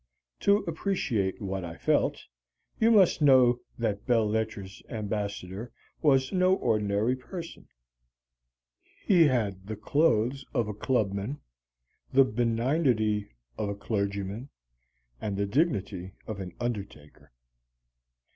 [0.39, 2.25] To appreciate what I felt,
[2.79, 7.67] you must know that Belles Lettres' ambassador was no ordinary person.
[9.05, 11.39] He had the clothes of a clubman,
[12.11, 13.29] the benignity
[13.59, 14.49] of a clergyman,
[15.21, 17.31] and the dignity of an undertaker.